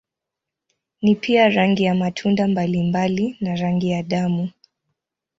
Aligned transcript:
Ni 1.01 1.15
pia 1.15 1.49
rangi 1.49 1.83
ya 1.83 1.95
matunda 1.95 2.47
mbalimbali 2.47 3.37
na 3.41 3.55
rangi 3.55 3.89
ya 3.89 4.03
damu. 4.03 4.49